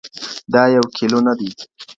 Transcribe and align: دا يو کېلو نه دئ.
دا 0.53 0.63
يو 0.75 0.85
کېلو 0.95 1.19
نه 1.25 1.33
دئ. 1.39 1.49